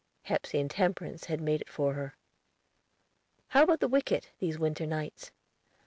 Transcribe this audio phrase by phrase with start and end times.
[0.23, 2.15] Hepsey and Temperance had made it for her.
[3.49, 5.29] "How about the wicket, these winter nights?"